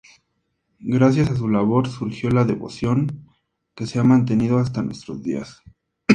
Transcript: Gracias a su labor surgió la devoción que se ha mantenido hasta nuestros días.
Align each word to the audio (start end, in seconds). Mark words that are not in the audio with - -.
Gracias 0.89 1.29
a 1.29 1.35
su 1.35 1.47
labor 1.47 1.87
surgió 1.87 2.31
la 2.31 2.43
devoción 2.43 3.29
que 3.75 3.85
se 3.85 3.99
ha 3.99 4.03
mantenido 4.03 4.57
hasta 4.57 4.81
nuestros 4.81 5.21
días. 5.21 5.61